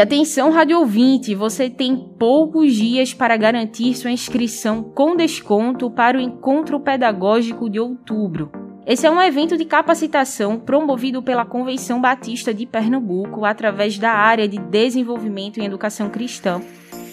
E 0.00 0.02
atenção, 0.02 0.50
rádio 0.50 0.78
ouvinte, 0.78 1.34
você 1.34 1.68
tem 1.68 1.94
poucos 2.18 2.74
dias 2.74 3.12
para 3.12 3.36
garantir 3.36 3.94
sua 3.94 4.10
inscrição 4.10 4.82
com 4.82 5.14
desconto 5.14 5.90
para 5.90 6.16
o 6.16 6.20
Encontro 6.22 6.80
Pedagógico 6.80 7.68
de 7.68 7.78
outubro. 7.78 8.50
Esse 8.86 9.06
é 9.06 9.10
um 9.10 9.20
evento 9.20 9.58
de 9.58 9.66
capacitação 9.66 10.58
promovido 10.58 11.22
pela 11.22 11.44
Convenção 11.44 12.00
Batista 12.00 12.54
de 12.54 12.64
Pernambuco 12.64 13.44
através 13.44 13.98
da 13.98 14.12
área 14.12 14.48
de 14.48 14.58
Desenvolvimento 14.58 15.60
em 15.60 15.66
Educação 15.66 16.08
Cristã. 16.08 16.62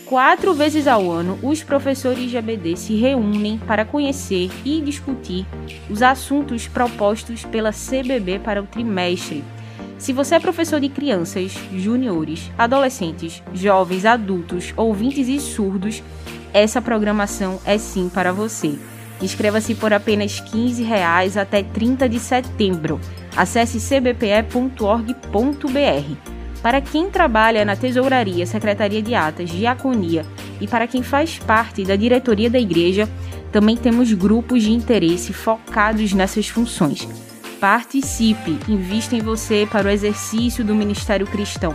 Quatro 0.05 0.53
vezes 0.53 0.87
ao 0.87 1.11
ano, 1.11 1.37
os 1.43 1.61
professores 1.61 2.29
de 2.29 2.37
ABD 2.37 2.77
se 2.77 2.95
reúnem 2.95 3.59
para 3.67 3.83
conhecer 3.83 4.49
e 4.63 4.79
discutir 4.79 5.45
os 5.89 6.01
assuntos 6.01 6.69
propostos 6.69 7.43
pela 7.43 7.71
CBB 7.71 8.39
para 8.39 8.63
o 8.63 8.65
trimestre 8.65 9.43
se 9.97 10.13
você 10.13 10.35
é 10.35 10.39
professor 10.39 10.79
de 10.79 10.89
crianças, 10.89 11.53
juniores, 11.73 12.51
adolescentes, 12.57 13.41
jovens, 13.53 14.05
adultos, 14.05 14.73
ouvintes 14.77 15.27
e 15.27 15.39
surdos, 15.39 16.03
essa 16.53 16.81
programação 16.81 17.59
é 17.65 17.77
sim 17.77 18.09
para 18.09 18.31
você. 18.31 18.77
Inscreva-se 19.21 19.73
por 19.73 19.91
apenas 19.91 20.39
15 20.39 20.83
reais 20.83 21.35
até 21.35 21.63
30 21.63 22.07
de 22.07 22.19
setembro. 22.19 22.99
Acesse 23.35 23.79
cbpe.org.br. 23.79 25.17
Para 26.61 26.81
quem 26.81 27.09
trabalha 27.09 27.65
na 27.65 27.75
Tesouraria, 27.75 28.45
Secretaria 28.45 29.01
de 29.01 29.15
Atas, 29.15 29.49
Diaconia 29.49 30.25
e 30.59 30.67
para 30.67 30.87
quem 30.87 31.01
faz 31.01 31.37
parte 31.39 31.83
da 31.83 31.95
diretoria 31.95 32.49
da 32.49 32.59
igreja, 32.59 33.07
também 33.51 33.77
temos 33.77 34.11
grupos 34.13 34.63
de 34.63 34.71
interesse 34.71 35.33
focados 35.33 36.13
nessas 36.13 36.47
funções. 36.47 37.07
Participe, 37.59 38.59
invista 38.67 39.15
em 39.15 39.21
você 39.21 39.67
para 39.71 39.87
o 39.87 39.89
exercício 39.89 40.63
do 40.63 40.75
ministério 40.75 41.25
cristão. 41.25 41.73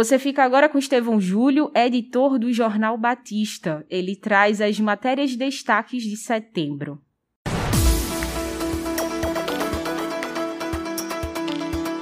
Você 0.00 0.18
fica 0.18 0.42
agora 0.42 0.66
com 0.66 0.78
Estevão 0.78 1.20
Júlio, 1.20 1.70
editor 1.74 2.38
do 2.38 2.50
Jornal 2.50 2.96
Batista. 2.96 3.84
Ele 3.90 4.16
traz 4.16 4.58
as 4.58 4.80
matérias 4.80 5.36
destaques 5.36 6.02
de 6.02 6.16
setembro. 6.16 6.98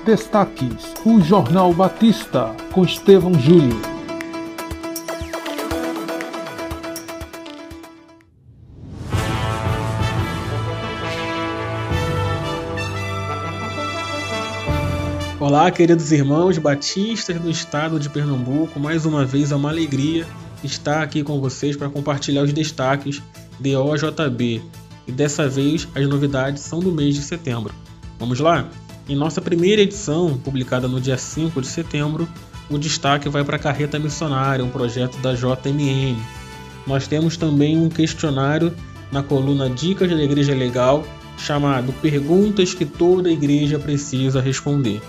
Destaques: 0.06 0.94
o 1.04 1.20
Jornal 1.20 1.74
Batista, 1.74 2.54
com 2.72 2.84
Estevão 2.84 3.34
Júlio. 3.34 3.87
Olá, 15.40 15.70
queridos 15.70 16.10
irmãos 16.10 16.58
batistas 16.58 17.40
do 17.40 17.48
estado 17.48 18.00
de 18.00 18.10
Pernambuco. 18.10 18.80
Mais 18.80 19.06
uma 19.06 19.24
vez 19.24 19.52
é 19.52 19.54
uma 19.54 19.68
alegria 19.68 20.26
estar 20.64 21.00
aqui 21.00 21.22
com 21.22 21.40
vocês 21.40 21.76
para 21.76 21.88
compartilhar 21.88 22.42
os 22.42 22.52
destaques 22.52 23.22
de 23.60 23.76
OJB. 23.76 24.60
E 25.06 25.12
dessa 25.12 25.48
vez 25.48 25.86
as 25.94 26.08
novidades 26.08 26.64
são 26.64 26.80
do 26.80 26.90
mês 26.90 27.14
de 27.14 27.22
setembro. 27.22 27.72
Vamos 28.18 28.40
lá? 28.40 28.68
Em 29.08 29.14
nossa 29.14 29.40
primeira 29.40 29.80
edição, 29.80 30.36
publicada 30.38 30.88
no 30.88 31.00
dia 31.00 31.16
5 31.16 31.60
de 31.60 31.68
setembro, 31.68 32.28
o 32.68 32.76
destaque 32.76 33.28
vai 33.28 33.44
para 33.44 33.54
a 33.54 33.60
Carreta 33.60 33.96
Missionária, 33.96 34.64
um 34.64 34.70
projeto 34.70 35.18
da 35.18 35.34
JMN. 35.34 36.20
Nós 36.84 37.06
temos 37.06 37.36
também 37.36 37.78
um 37.78 37.88
questionário 37.88 38.74
na 39.12 39.22
coluna 39.22 39.70
Dicas 39.70 40.10
da 40.10 40.20
Igreja 40.20 40.52
Legal, 40.52 41.06
chamado 41.36 41.92
Perguntas 42.02 42.74
que 42.74 42.84
toda 42.84 43.30
igreja 43.30 43.78
precisa 43.78 44.40
responder. 44.40 45.00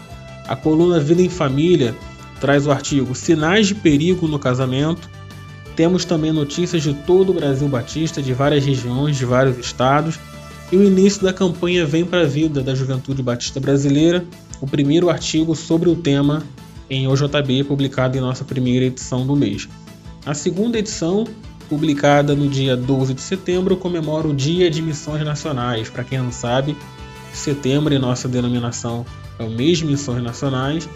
A 0.49 0.55
coluna 0.55 0.99
Vida 0.99 1.21
em 1.21 1.29
Família 1.29 1.95
traz 2.41 2.65
o 2.65 2.71
artigo 2.71 3.13
Sinais 3.13 3.67
de 3.67 3.75
Perigo 3.75 4.27
no 4.27 4.39
Casamento. 4.39 5.07
Temos 5.75 6.05
também 6.05 6.31
notícias 6.31 6.81
de 6.81 6.91
todo 6.91 7.29
o 7.29 7.35
Brasil 7.35 7.67
Batista, 7.67 8.19
de 8.19 8.33
várias 8.33 8.65
regiões, 8.65 9.15
de 9.15 9.25
vários 9.25 9.59
estados. 9.59 10.17
E 10.71 10.75
o 10.75 10.83
início 10.83 11.21
da 11.21 11.31
campanha 11.31 11.85
Vem 11.85 12.03
para 12.03 12.21
a 12.21 12.25
Vida 12.25 12.63
da 12.63 12.73
Juventude 12.73 13.21
Batista 13.21 13.59
Brasileira, 13.59 14.25
o 14.59 14.65
primeiro 14.65 15.07
artigo 15.07 15.55
sobre 15.55 15.87
o 15.87 15.95
tema 15.95 16.41
em 16.89 17.07
OJB, 17.07 17.65
publicado 17.65 18.17
em 18.17 18.21
nossa 18.21 18.43
primeira 18.43 18.85
edição 18.85 19.27
do 19.27 19.35
mês. 19.35 19.69
A 20.25 20.33
segunda 20.33 20.79
edição, 20.79 21.25
publicada 21.69 22.33
no 22.33 22.49
dia 22.49 22.75
12 22.75 23.13
de 23.13 23.21
setembro, 23.21 23.77
comemora 23.77 24.27
o 24.27 24.33
Dia 24.33 24.67
de 24.71 24.81
Missões 24.81 25.23
Nacionais. 25.23 25.91
Para 25.91 26.03
quem 26.03 26.17
não 26.17 26.31
sabe, 26.31 26.75
setembro 27.35 27.93
em 27.93 27.99
nossa 27.99 28.27
denominação 28.27 29.05
é 29.39 29.43
o 29.43 29.49
mês 29.49 29.79
de 29.79 29.85
missões 29.85 30.21
nacionais 30.21 30.87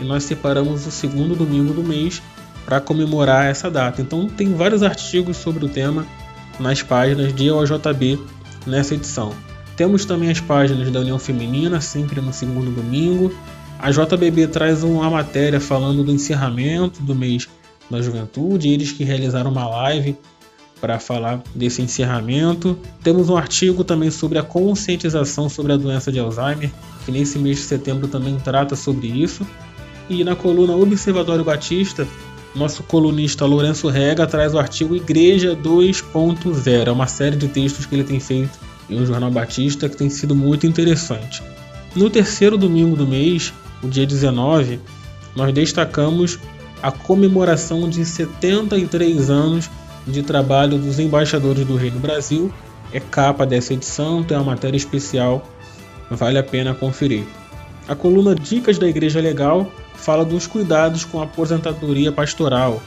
e 0.00 0.04
nós 0.04 0.24
separamos 0.24 0.86
o 0.86 0.90
segundo 0.90 1.34
domingo 1.34 1.72
do 1.72 1.82
mês 1.82 2.20
para 2.66 2.80
comemorar 2.80 3.46
essa 3.46 3.70
data. 3.70 4.02
Então 4.02 4.28
tem 4.28 4.52
vários 4.54 4.82
artigos 4.82 5.36
sobre 5.36 5.64
o 5.64 5.68
tema 5.68 6.04
nas 6.58 6.82
páginas 6.82 7.34
de 7.34 7.50
OJB 7.50 8.18
nessa 8.66 8.94
edição. 8.94 9.32
Temos 9.76 10.04
também 10.04 10.30
as 10.30 10.40
páginas 10.40 10.90
da 10.90 11.00
União 11.00 11.18
Feminina, 11.18 11.80
sempre 11.80 12.20
no 12.20 12.32
segundo 12.32 12.70
domingo. 12.70 13.32
A 13.78 13.90
JBB 13.90 14.48
traz 14.48 14.82
uma 14.82 15.08
matéria 15.08 15.60
falando 15.60 16.04
do 16.04 16.12
encerramento 16.12 17.02
do 17.02 17.14
mês 17.14 17.48
da 17.90 18.00
juventude, 18.00 18.68
eles 18.68 18.92
que 18.92 19.04
realizaram 19.04 19.50
uma 19.50 19.66
live 19.68 20.16
para 20.82 20.98
falar 20.98 21.40
desse 21.54 21.80
encerramento. 21.80 22.76
Temos 23.04 23.30
um 23.30 23.36
artigo 23.36 23.84
também 23.84 24.10
sobre 24.10 24.36
a 24.36 24.42
conscientização 24.42 25.48
sobre 25.48 25.72
a 25.72 25.76
doença 25.76 26.10
de 26.10 26.18
Alzheimer, 26.18 26.72
que 27.04 27.12
nesse 27.12 27.38
mês 27.38 27.58
de 27.58 27.62
setembro 27.62 28.08
também 28.08 28.36
trata 28.40 28.74
sobre 28.74 29.06
isso. 29.06 29.46
E 30.10 30.24
na 30.24 30.34
coluna 30.34 30.74
Observatório 30.74 31.44
Batista, 31.44 32.04
nosso 32.52 32.82
colunista 32.82 33.46
Lourenço 33.46 33.88
Rega 33.88 34.26
traz 34.26 34.54
o 34.54 34.58
artigo 34.58 34.96
Igreja 34.96 35.56
2.0, 35.56 36.88
é 36.88 36.90
uma 36.90 37.06
série 37.06 37.36
de 37.36 37.46
textos 37.46 37.86
que 37.86 37.94
ele 37.94 38.04
tem 38.04 38.18
feito 38.18 38.58
em 38.90 39.00
um 39.00 39.06
jornal 39.06 39.30
Batista 39.30 39.88
que 39.88 39.96
tem 39.96 40.10
sido 40.10 40.34
muito 40.34 40.66
interessante. 40.66 41.40
No 41.94 42.10
terceiro 42.10 42.58
domingo 42.58 42.96
do 42.96 43.06
mês, 43.06 43.54
o 43.84 43.88
dia 43.88 44.04
19, 44.04 44.80
nós 45.36 45.54
destacamos 45.54 46.40
a 46.82 46.90
comemoração 46.90 47.88
de 47.88 48.04
73 48.04 49.30
anos 49.30 49.70
de 50.06 50.22
trabalho 50.22 50.78
dos 50.78 50.98
embaixadores 50.98 51.66
do 51.66 51.76
Rei 51.76 51.90
no 51.90 52.00
Brasil. 52.00 52.52
É 52.92 53.00
capa 53.00 53.46
dessa 53.46 53.72
edição, 53.72 54.22
tem 54.22 54.36
uma 54.36 54.44
matéria 54.44 54.76
especial, 54.76 55.42
vale 56.10 56.38
a 56.38 56.42
pena 56.42 56.74
conferir. 56.74 57.24
A 57.88 57.94
coluna 57.94 58.34
Dicas 58.34 58.78
da 58.78 58.86
Igreja 58.86 59.20
Legal 59.20 59.70
fala 59.94 60.24
dos 60.24 60.46
cuidados 60.46 61.04
com 61.04 61.20
a 61.20 61.24
aposentadoria 61.24 62.12
pastoral. 62.12 62.82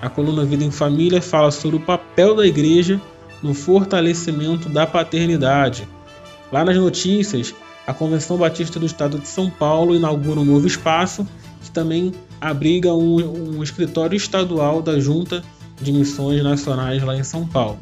A 0.00 0.08
coluna 0.08 0.44
Vida 0.44 0.64
em 0.64 0.70
Família 0.70 1.20
fala 1.20 1.50
sobre 1.50 1.76
o 1.76 1.80
papel 1.80 2.36
da 2.36 2.46
igreja 2.46 3.00
no 3.42 3.52
fortalecimento 3.52 4.68
da 4.68 4.86
paternidade. 4.86 5.88
Lá 6.52 6.64
nas 6.64 6.76
notícias, 6.76 7.54
a 7.86 7.92
Convenção 7.92 8.36
Batista 8.36 8.78
do 8.78 8.86
Estado 8.86 9.18
de 9.18 9.26
São 9.26 9.50
Paulo 9.50 9.94
inaugura 9.94 10.40
um 10.40 10.44
novo 10.44 10.66
espaço 10.66 11.26
que 11.62 11.70
também 11.70 12.12
abriga 12.40 12.94
um, 12.94 13.56
um 13.56 13.62
escritório 13.62 14.16
estadual 14.16 14.80
da 14.80 15.00
Junta 15.00 15.42
de 15.80 15.92
Missões 15.92 16.42
Nacionais 16.42 17.02
lá 17.02 17.16
em 17.16 17.22
São 17.22 17.46
Paulo. 17.46 17.78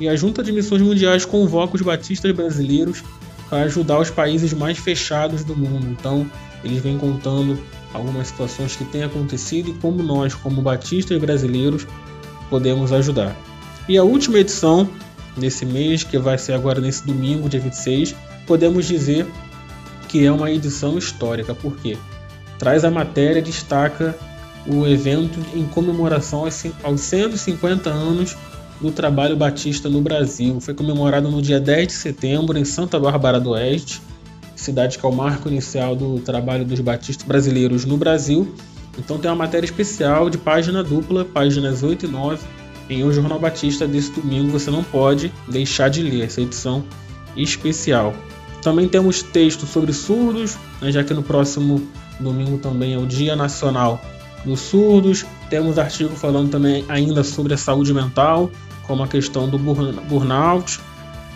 E 0.00 0.08
a 0.08 0.16
Junta 0.16 0.42
de 0.42 0.52
Missões 0.52 0.80
Mundiais 0.80 1.24
convoca 1.24 1.76
os 1.76 1.82
batistas 1.82 2.32
brasileiros 2.32 3.02
para 3.48 3.62
ajudar 3.62 3.98
os 3.98 4.10
países 4.10 4.54
mais 4.54 4.78
fechados 4.78 5.44
do 5.44 5.56
mundo. 5.56 5.86
Então, 5.90 6.30
eles 6.64 6.80
vêm 6.82 6.96
contando 6.96 7.60
algumas 7.92 8.28
situações 8.28 8.76
que 8.76 8.84
têm 8.84 9.02
acontecido 9.02 9.70
e 9.70 9.74
como 9.74 10.02
nós, 10.02 10.34
como 10.34 10.62
batistas 10.62 11.18
brasileiros, 11.20 11.86
podemos 12.48 12.92
ajudar. 12.92 13.36
E 13.88 13.98
a 13.98 14.04
última 14.04 14.38
edição 14.38 14.88
desse 15.36 15.66
mês, 15.66 16.04
que 16.04 16.18
vai 16.18 16.38
ser 16.38 16.52
agora 16.52 16.80
nesse 16.80 17.04
domingo, 17.06 17.48
dia 17.48 17.60
26, 17.60 18.14
podemos 18.46 18.86
dizer 18.86 19.26
que 20.08 20.24
é 20.24 20.32
uma 20.32 20.50
edição 20.50 20.96
histórica, 20.96 21.54
porque 21.54 21.96
traz 22.58 22.84
a 22.84 22.90
matéria, 22.90 23.42
destaca 23.42 24.16
o 24.66 24.86
evento 24.86 25.38
em 25.54 25.64
comemoração 25.64 26.44
aos 26.82 27.00
150 27.00 27.88
anos 27.90 28.36
do 28.80 28.90
trabalho 28.90 29.36
batista 29.36 29.88
no 29.88 30.00
Brasil. 30.00 30.60
Foi 30.60 30.74
comemorado 30.74 31.30
no 31.30 31.42
dia 31.42 31.60
10 31.60 31.86
de 31.88 31.92
setembro 31.92 32.58
em 32.58 32.64
Santa 32.64 32.98
Bárbara 32.98 33.38
do 33.38 33.50
Oeste, 33.50 34.00
cidade 34.56 34.98
que 34.98 35.04
é 35.04 35.08
o 35.08 35.12
marco 35.12 35.48
inicial 35.48 35.94
do 35.94 36.20
trabalho 36.20 36.64
dos 36.64 36.80
batistas 36.80 37.26
brasileiros 37.26 37.84
no 37.84 37.96
Brasil. 37.96 38.54
Então 38.98 39.18
tem 39.18 39.30
uma 39.30 39.36
matéria 39.36 39.64
especial 39.64 40.28
de 40.28 40.38
página 40.38 40.82
dupla, 40.82 41.24
páginas 41.24 41.82
8 41.82 42.06
e 42.06 42.08
9, 42.08 42.38
em 42.88 43.04
O 43.04 43.12
Jornal 43.12 43.38
Batista 43.38 43.86
desse 43.86 44.10
domingo. 44.12 44.50
Você 44.50 44.70
não 44.70 44.82
pode 44.82 45.32
deixar 45.48 45.88
de 45.88 46.02
ler 46.02 46.24
essa 46.24 46.40
edição 46.40 46.84
especial. 47.36 48.14
Também 48.62 48.88
temos 48.88 49.22
texto 49.22 49.64
sobre 49.64 49.92
surdos, 49.92 50.58
né, 50.82 50.92
já 50.92 51.02
que 51.02 51.14
no 51.14 51.22
próximo 51.22 51.80
domingo 52.18 52.58
também 52.58 52.92
é 52.92 52.98
o 52.98 53.06
Dia 53.06 53.34
Nacional 53.34 54.00
dos 54.44 54.60
surdos. 54.60 55.24
Temos 55.48 55.78
artigo 55.78 56.14
falando 56.14 56.50
também 56.50 56.84
ainda 56.88 57.24
sobre 57.24 57.54
a 57.54 57.56
saúde 57.56 57.92
mental, 57.92 58.50
como 58.86 59.02
a 59.02 59.08
questão 59.08 59.48
do 59.48 59.58
burnout. 59.58 60.80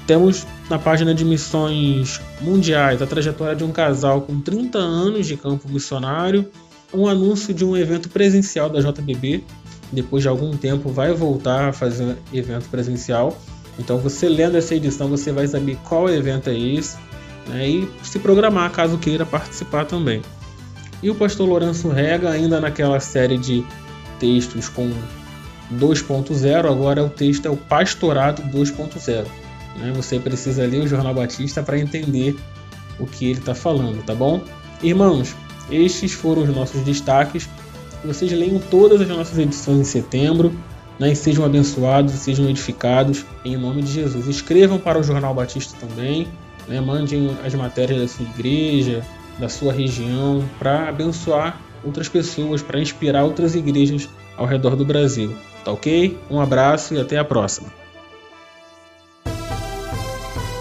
Temos 0.07 0.47
na 0.69 0.79
página 0.79 1.15
de 1.15 1.25
missões 1.25 2.21
mundiais 2.41 3.01
a 3.01 3.07
trajetória 3.07 3.57
de 3.57 3.65
um 3.65 3.73
casal 3.73 4.21
com 4.23 4.41
30 4.41 4.79
anos 4.79 5.27
de 5.27 5.37
campo 5.37 5.69
missionário, 5.69 6.49
um 6.93 7.07
anúncio 7.07 7.55
de 7.55 7.65
um 7.65 7.77
evento 7.77 8.09
presencial 8.09 8.69
da 8.69 8.81
JBB. 8.81 9.43
Depois 9.91 10.23
de 10.23 10.29
algum 10.29 10.57
tempo 10.57 10.91
vai 10.91 11.13
voltar 11.13 11.69
a 11.69 11.73
fazer 11.73 12.17
evento 12.33 12.69
presencial. 12.69 13.39
Então 13.79 13.99
você 13.99 14.29
lendo 14.29 14.57
essa 14.57 14.75
edição 14.75 15.09
você 15.09 15.33
vai 15.33 15.47
saber 15.47 15.77
qual 15.85 16.09
evento 16.09 16.51
é 16.51 16.59
esse 16.59 16.97
né, 17.49 17.69
e 17.69 17.89
se 18.03 18.19
programar 18.19 18.71
caso 18.71 18.99
queira 18.99 19.25
participar 19.27 19.85
também. 19.85 20.23
E 21.05 21.11
o 21.11 21.15
pastor 21.15 21.47
Lourenço 21.47 21.91
Rega, 21.91 22.31
ainda 22.31 22.59
naquela 22.59 22.99
série 22.99 23.37
de 23.37 23.63
textos 24.19 24.71
com 24.71 24.91
2.0, 25.75 26.65
agora 26.67 27.05
o 27.05 27.11
texto 27.11 27.45
é 27.45 27.51
o 27.51 27.59
Pastorado 27.59 28.41
2.0. 28.45 29.27
Né? 29.77 29.93
Você 29.95 30.19
precisa 30.19 30.67
ler 30.67 30.81
o 30.81 30.89
Jornal 30.89 31.13
Batista 31.13 31.63
para 31.63 31.79
entender 31.79 32.35
o 32.99 33.07
que 33.07 33.27
ele 33.27 33.39
está 33.39 33.55
falando, 33.55 34.03
tá 34.03 34.15
bom? 34.15 34.41
Irmãos, 34.83 35.37
estes 35.71 36.15
foram 36.15 36.45
os 36.45 36.49
nossos 36.49 36.81
destaques. 36.81 37.51
Vocês 38.03 38.33
leiam 38.33 38.59
todas 38.71 38.99
as 38.99 39.09
nossas 39.09 39.37
edições 39.37 39.81
em 39.81 39.85
setembro. 39.85 40.55
Né, 40.99 41.13
e 41.13 41.17
sejam 41.17 41.45
abençoados, 41.45 42.13
sejam 42.13 42.49
edificados 42.49 43.27
em 43.45 43.59
nome 43.59 43.83
de 43.83 43.93
Jesus. 43.93 44.27
Escrevam 44.27 44.79
para 44.79 44.99
o 44.99 45.03
Jornal 45.03 45.35
Batista 45.35 45.77
também, 45.79 46.29
né, 46.69 46.81
mandem 46.81 47.37
as 47.45 47.53
matérias 47.53 48.01
da 48.01 48.09
sua 48.09 48.25
igreja, 48.25 49.05
da 49.39 49.49
sua 49.49 49.73
região, 49.73 50.45
para 50.59 50.89
abençoar 50.89 51.61
outras 51.85 52.09
pessoas, 52.09 52.63
para 52.63 52.81
inspirar 52.81 53.25
outras 53.25 53.55
igrejas 53.55 54.09
ao 54.37 54.47
redor 54.47 54.77
do 54.77 54.85
Brasil. 54.85 55.35
Tá 55.65 55.73
ok? 55.73 56.19
Um 56.31 56.41
abraço 56.41 56.95
e 56.95 57.01
até 57.01 57.19
a 57.19 57.25
próxima. 57.25 57.73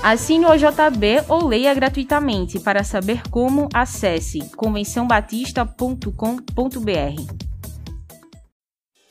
Assine 0.04 0.46
o 0.46 0.50
OJB 0.50 1.24
ou 1.30 1.48
leia 1.48 1.74
gratuitamente. 1.74 2.60
Para 2.60 2.84
saber 2.84 3.22
como, 3.30 3.70
acesse 3.74 4.40
convençãobatista.com.br. 4.58 7.34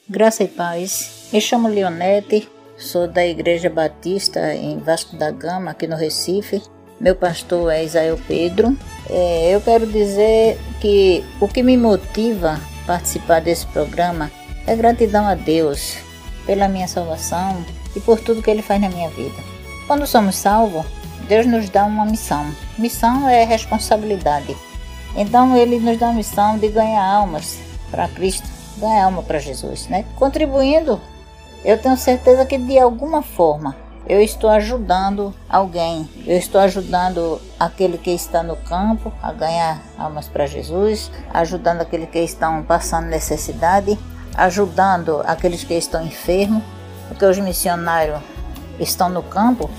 Graça 0.06 0.44
e 0.44 0.48
paz. 0.48 1.30
Me 1.32 1.40
chamo 1.40 1.68
Leonete, 1.68 2.46
sou 2.76 3.08
da 3.08 3.26
Igreja 3.26 3.70
Batista 3.70 4.54
em 4.54 4.76
Vasco 4.78 5.16
da 5.16 5.30
Gama, 5.30 5.70
aqui 5.70 5.86
no 5.86 5.96
Recife. 5.96 6.60
Meu 7.02 7.16
pastor 7.16 7.72
é 7.72 7.84
Isael 7.84 8.16
Pedro. 8.28 8.78
É, 9.10 9.50
eu 9.52 9.60
quero 9.60 9.88
dizer 9.88 10.56
que 10.80 11.24
o 11.40 11.48
que 11.48 11.60
me 11.60 11.76
motiva 11.76 12.60
a 12.84 12.86
participar 12.86 13.40
desse 13.40 13.66
programa 13.66 14.30
é 14.68 14.76
gratidão 14.76 15.26
a 15.26 15.34
Deus 15.34 15.96
pela 16.46 16.68
minha 16.68 16.86
salvação 16.86 17.64
e 17.96 17.98
por 17.98 18.20
tudo 18.20 18.40
que 18.40 18.48
Ele 18.48 18.62
faz 18.62 18.80
na 18.80 18.88
minha 18.88 19.10
vida. 19.10 19.34
Quando 19.88 20.06
somos 20.06 20.36
salvos, 20.36 20.86
Deus 21.26 21.44
nos 21.44 21.68
dá 21.68 21.84
uma 21.84 22.04
missão. 22.04 22.46
Missão 22.78 23.28
é 23.28 23.42
responsabilidade. 23.42 24.56
Então 25.16 25.56
Ele 25.56 25.80
nos 25.80 25.98
dá 25.98 26.10
a 26.10 26.14
missão 26.14 26.56
de 26.56 26.68
ganhar 26.68 27.04
almas 27.04 27.58
para 27.90 28.06
Cristo, 28.06 28.46
ganhar 28.78 29.06
alma 29.06 29.24
para 29.24 29.40
Jesus, 29.40 29.88
né? 29.88 30.04
Contribuindo, 30.14 31.00
eu 31.64 31.76
tenho 31.78 31.96
certeza 31.96 32.46
que 32.46 32.58
de 32.58 32.78
alguma 32.78 33.22
forma 33.22 33.74
eu 34.06 34.20
estou 34.20 34.50
ajudando 34.50 35.34
alguém, 35.48 36.08
eu 36.26 36.36
estou 36.36 36.60
ajudando 36.60 37.40
aquele 37.58 37.98
que 37.98 38.10
está 38.10 38.42
no 38.42 38.56
campo 38.56 39.12
a 39.22 39.32
ganhar 39.32 39.80
almas 39.96 40.28
para 40.28 40.46
Jesus, 40.46 41.10
ajudando 41.32 41.80
aquele 41.80 42.06
que 42.06 42.18
estão 42.18 42.62
passando 42.62 43.06
necessidade, 43.06 43.98
ajudando 44.34 45.22
aqueles 45.24 45.64
que 45.64 45.74
estão 45.74 46.04
enfermos, 46.04 46.62
porque 47.08 47.24
os 47.24 47.38
missionários 47.38 48.20
estão 48.80 49.08
no 49.08 49.22
campo 49.22 49.70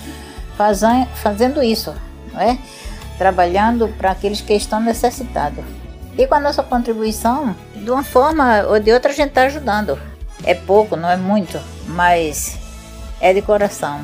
fazendo 1.14 1.62
isso, 1.62 1.94
não 2.32 2.40
é? 2.40 2.58
trabalhando 3.18 3.88
para 3.88 4.10
aqueles 4.10 4.40
que 4.40 4.54
estão 4.54 4.80
necessitados. 4.80 5.64
E 6.16 6.26
com 6.26 6.34
a 6.34 6.40
nossa 6.40 6.62
contribuição, 6.62 7.54
de 7.74 7.90
uma 7.90 8.04
forma 8.04 8.62
ou 8.68 8.78
de 8.78 8.92
outra, 8.92 9.10
a 9.10 9.14
gente 9.14 9.28
está 9.28 9.42
ajudando. 9.42 9.98
É 10.44 10.54
pouco, 10.54 10.96
não 10.96 11.08
é 11.08 11.16
muito, 11.16 11.60
mas 11.86 12.58
é 13.20 13.32
de 13.32 13.42
coração. 13.42 14.00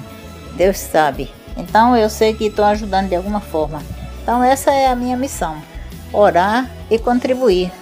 Deus 0.56 0.78
sabe. 0.78 1.32
Então 1.56 1.96
eu 1.96 2.08
sei 2.08 2.34
que 2.34 2.46
estou 2.46 2.64
ajudando 2.64 3.08
de 3.08 3.16
alguma 3.16 3.40
forma. 3.40 3.82
Então 4.22 4.42
essa 4.42 4.70
é 4.70 4.86
a 4.86 4.96
minha 4.96 5.16
missão: 5.16 5.62
orar 6.12 6.70
e 6.90 6.98
contribuir. 6.98 7.72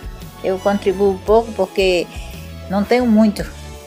Eu 0.42 0.58
contribuo 0.58 1.18
pouco 1.24 1.52
porque 1.52 2.06
não 2.70 2.84
tenho 2.84 3.06
muito, 3.06 3.44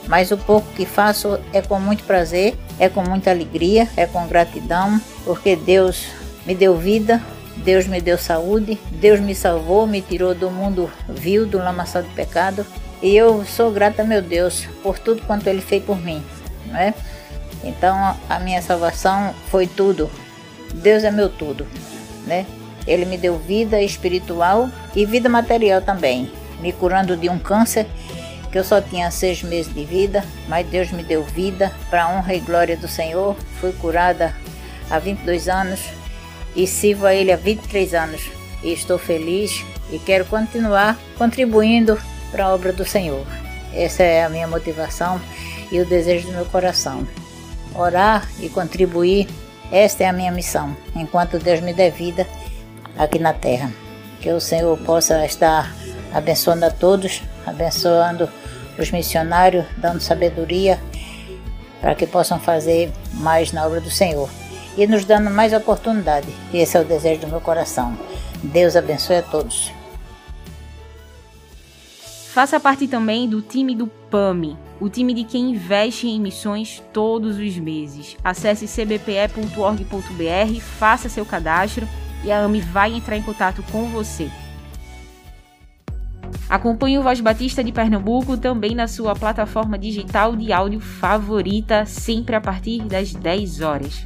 mas 0.08 0.32
o 0.32 0.38
pouco 0.38 0.68
que 0.74 0.86
faço 0.86 1.40
é 1.54 1.62
com 1.62 1.80
muito 1.80 2.04
prazer, 2.04 2.58
é 2.80 2.90
com 2.90 3.02
muita 3.02 3.30
alegria, 3.30 3.88
é 3.96 4.06
com 4.06 4.28
gratidão, 4.28 5.00
porque 5.24 5.56
Deus 5.56 6.08
me 6.46 6.56
deu 6.56 6.76
vida, 6.76 7.22
Deus 7.58 7.88
me 7.88 8.02
deu 8.02 8.18
saúde, 8.18 8.80
Deus 8.92 9.20
me 9.20 9.36
salvou, 9.36 9.86
me 9.86 10.02
tirou 10.02 10.34
do 10.34 10.50
mundo 10.50 10.92
vil, 11.08 11.46
do 11.46 11.58
lamaçal 11.58 12.04
do 12.04 12.10
pecado. 12.10 12.66
E 13.02 13.16
eu 13.16 13.46
sou 13.46 13.72
grata, 13.72 14.04
meu 14.04 14.22
Deus, 14.22 14.68
por 14.84 15.00
tudo 15.00 15.22
quanto 15.24 15.48
Ele 15.48 15.62
fez 15.62 15.84
por 15.84 16.00
mim. 16.00 16.24
Não 16.66 16.78
é? 16.78 16.94
Então 17.64 18.18
a 18.30 18.40
minha 18.40 18.62
salvação 18.62 19.34
foi 19.50 19.68
tudo. 19.68 20.10
Deus 20.74 21.04
é 21.04 21.12
meu 21.12 21.30
tudo. 21.30 21.68
Né? 22.26 22.46
Ele 22.88 23.06
me 23.06 23.18
deu 23.18 23.38
vida 23.38 23.82
espiritual 23.82 24.70
e 24.96 25.06
vida 25.06 25.30
material 25.30 25.82
também, 25.82 26.32
me 26.60 26.72
curando 26.72 27.16
de 27.16 27.30
um 27.30 27.38
câncer 27.38 27.86
que 28.52 28.58
eu 28.58 28.64
só 28.64 28.82
tinha 28.82 29.10
seis 29.10 29.42
meses 29.42 29.74
de 29.74 29.86
vida, 29.86 30.26
mas 30.48 30.68
Deus 30.68 30.92
me 30.92 31.04
deu 31.04 31.24
vida 31.24 31.72
para 31.90 32.10
honra 32.10 32.34
e 32.34 32.40
glória 32.40 32.76
do 32.76 32.88
Senhor. 32.88 33.36
Fui 33.60 33.72
curada 33.72 34.36
há 34.90 35.00
22 35.00 35.48
anos 35.48 35.80
e 36.54 36.68
sirvo 36.68 37.06
a 37.06 37.14
Ele 37.14 37.32
há 37.32 37.38
23 37.38 37.94
anos. 37.94 38.30
E 38.62 38.74
estou 38.74 39.00
feliz 39.00 39.64
e 39.90 39.98
quero 39.98 40.26
continuar 40.26 41.00
contribuindo 41.18 41.98
para 42.30 42.46
a 42.46 42.54
obra 42.54 42.74
do 42.74 42.86
Senhor. 42.86 43.26
Essa 43.74 44.04
é 44.04 44.26
a 44.26 44.30
minha 44.30 44.48
motivação 44.48 45.20
e 45.72 45.80
o 45.80 45.86
desejo 45.86 46.28
do 46.28 46.34
meu 46.34 46.46
coração. 46.46 47.08
Orar 47.76 48.28
e 48.40 48.50
contribuir, 48.50 49.28
esta 49.72 50.04
é 50.04 50.08
a 50.08 50.14
minha 50.14 50.32
missão, 50.32 50.76
enquanto 50.96 51.40
Deus 51.40 51.62
me 51.62 51.74
der 51.74 51.92
vida 51.92 52.28
aqui 52.98 53.20
na 53.20 53.34
terra. 53.34 53.72
Que 54.20 54.30
o 54.32 54.42
Senhor 54.42 54.78
possa 54.80 55.26
estar 55.26 55.74
abençoando 56.14 56.66
a 56.66 56.72
todos, 56.72 57.24
abençoando 57.46 58.30
os 58.78 58.92
missionários, 58.92 59.66
dando 59.78 60.02
sabedoria 60.02 60.80
para 61.80 61.96
que 61.96 62.06
possam 62.06 62.40
fazer 62.40 62.92
mais 63.14 63.52
na 63.52 63.66
obra 63.66 63.82
do 63.82 63.90
Senhor 63.90 64.30
e 64.78 64.86
nos 64.86 65.04
dando 65.04 65.30
mais 65.30 65.54
oportunidade. 65.54 66.28
Esse 66.54 66.78
é 66.78 66.82
o 66.82 66.86
desejo 66.86 67.22
do 67.22 67.28
meu 67.28 67.42
coração. 67.42 67.98
Deus 68.44 68.76
abençoe 68.76 69.18
a 69.18 69.24
todos. 69.24 69.72
Faça 72.34 72.60
parte 72.60 72.88
também 72.88 73.28
do 73.28 73.42
time 73.42 73.76
do 73.76 73.88
PAMI, 73.88 74.58
o 74.82 74.90
time 74.90 75.14
de 75.14 75.24
quem 75.24 75.52
investe 75.52 76.08
em 76.08 76.20
missões 76.20 76.82
todos 76.92 77.38
os 77.38 77.58
meses. 77.58 78.18
Acesse 78.24 78.66
cbpe.org.br, 78.68 80.60
faça 80.60 81.08
seu 81.08 81.24
cadastro 81.24 81.88
e 82.24 82.32
a 82.32 82.44
AMI 82.44 82.62
vai 82.62 82.94
entrar 82.96 83.16
em 83.16 83.22
contato 83.22 83.64
com 83.72 83.86
você. 83.86 84.30
Acompanhe 86.50 86.98
o 86.98 87.04
Voz 87.04 87.22
Batista 87.22 87.64
de 87.64 87.72
Pernambuco 87.72 88.36
também 88.36 88.74
na 88.74 88.88
sua 88.88 89.16
plataforma 89.16 89.78
digital 89.78 90.36
de 90.36 90.52
áudio 90.52 90.80
favorita, 90.80 91.86
sempre 91.86 92.36
a 92.36 92.42
partir 92.42 92.82
das 92.84 93.14
10 93.14 93.62
horas. 93.62 94.06